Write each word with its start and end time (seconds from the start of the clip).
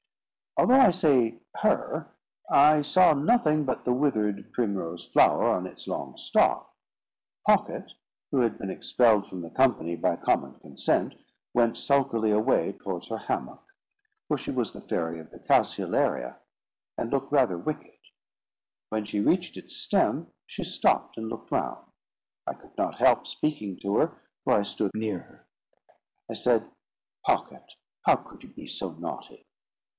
Although 0.57 0.79
I 0.81 0.91
say 0.91 1.39
her 1.57 2.09
I 2.49 2.81
saw 2.81 3.13
nothing 3.13 3.65
but 3.65 3.85
the 3.85 3.93
withered 3.93 4.51
primrose 4.51 5.07
flower 5.07 5.47
on 5.51 5.65
its 5.67 5.87
long 5.87 6.17
stalk. 6.17 6.75
Pocket, 7.45 7.93
who 8.31 8.41
had 8.41 8.57
been 8.57 8.71
expelled 8.71 9.27
from 9.27 9.41
the 9.41 9.51
company 9.51 9.95
by 9.95 10.15
common 10.17 10.59
consent, 10.59 11.13
went 11.53 11.77
sulkily 11.77 12.31
away 12.31 12.73
towards 12.73 13.07
her 13.09 13.17
hammock, 13.17 13.63
for 14.27 14.37
she 14.37 14.49
was 14.49 14.73
the 14.73 14.81
fairy 14.81 15.19
of 15.19 15.29
the 15.29 15.39
calceolaria, 15.39 16.35
and 16.97 17.11
looked 17.13 17.31
rather 17.31 17.57
wicked. 17.57 17.97
When 18.89 19.05
she 19.05 19.21
reached 19.21 19.55
its 19.55 19.77
stem, 19.77 20.33
she 20.47 20.63
stopped 20.63 21.15
and 21.15 21.29
looked 21.29 21.51
round. 21.51 21.85
I 22.47 22.55
could 22.55 22.75
not 22.75 22.95
help 22.95 23.27
speaking 23.27 23.77
to 23.81 23.97
her, 23.97 24.17
for 24.43 24.53
I 24.53 24.63
stood 24.63 24.91
near 24.95 25.19
her. 25.19 25.47
I 26.29 26.33
said, 26.33 26.69
"Pocket, 27.23 27.73
how 28.05 28.15
could 28.17 28.43
you 28.43 28.49
be 28.49 28.65
so 28.67 28.91
naughty?" 28.93 29.45